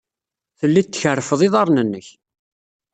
Tellid 0.59 0.87
tkerrfed 0.87 1.41
iḍarren-nnek. 1.47 2.07